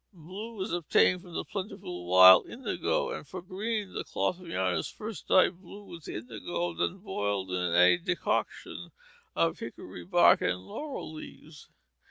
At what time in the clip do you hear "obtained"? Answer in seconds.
0.73-1.21